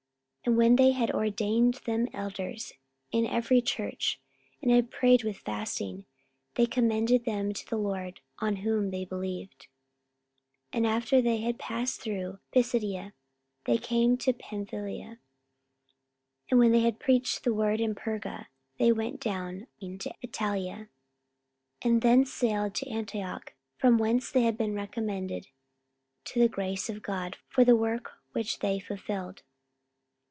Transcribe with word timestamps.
44:014:023 0.47 0.47
And 0.53 0.57
when 0.57 0.75
they 0.77 0.91
had 0.93 1.11
ordained 1.11 1.73
them 1.85 2.07
elders 2.13 2.73
in 3.11 3.27
every 3.27 3.61
church, 3.61 4.19
and 4.59 4.71
had 4.71 4.89
prayed 4.89 5.23
with 5.23 5.37
fasting, 5.37 6.07
they 6.55 6.65
commended 6.65 7.25
them 7.25 7.53
to 7.53 7.69
the 7.69 7.77
Lord, 7.77 8.21
on 8.39 8.57
whom 8.65 8.89
they 8.89 9.05
believed. 9.05 9.67
44:014:024 10.73 10.77
And 10.79 10.87
after 10.87 11.21
they 11.21 11.37
had 11.41 11.59
passed 11.59 12.01
throughout 12.01 12.39
Pisidia, 12.51 13.13
they 13.65 13.77
came 13.77 14.17
to 14.17 14.33
Pamphylia. 14.33 15.19
44:014:025 16.49 16.49
And 16.49 16.59
when 16.59 16.71
they 16.71 16.79
had 16.79 16.99
preached 16.99 17.43
the 17.43 17.53
word 17.53 17.79
in 17.79 17.93
Perga, 17.93 18.47
they 18.79 18.91
went 18.91 19.19
down 19.19 19.67
into 19.79 20.09
Attalia: 20.25 20.89
44:014:026 21.83 21.83
And 21.85 22.01
thence 22.01 22.33
sailed 22.33 22.73
to 22.73 22.89
Antioch, 22.89 23.53
from 23.77 23.99
whence 23.99 24.31
they 24.31 24.41
had 24.41 24.57
been 24.57 24.73
recommended 24.73 25.49
to 26.25 26.39
the 26.39 26.49
grace 26.49 26.89
of 26.89 27.03
God 27.03 27.37
for 27.47 27.63
the 27.63 27.75
work 27.75 28.13
which 28.31 28.57
they 28.59 28.79
fulfilled. 28.79 29.43